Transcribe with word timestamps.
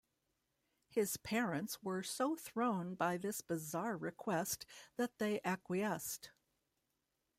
His 0.89 1.17
parents 1.17 1.83
were 1.83 2.01
so 2.01 2.35
thrown 2.35 2.95
by 2.95 3.17
this 3.17 3.41
bizarre 3.41 3.95
request 3.95 4.65
that 4.97 5.19
they 5.19 5.39
acquiesced. 5.45 6.31